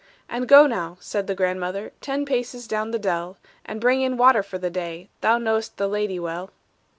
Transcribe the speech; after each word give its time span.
"And 0.27 0.47
go 0.47 0.65
now," 0.65 0.97
said 0.99 1.27
the 1.27 1.35
grandmother, 1.35 1.91
"Ten 2.01 2.25
paces 2.25 2.67
down 2.67 2.89
the 2.89 2.97
dell, 2.97 3.37
And 3.63 3.79
bring 3.79 4.01
in 4.01 4.17
water 4.17 4.41
for 4.41 4.57
the 4.57 4.71
day, 4.71 5.11
Thou 5.21 5.37
know'st 5.37 5.77
the 5.77 5.87
lady 5.87 6.17
well." 6.17 6.49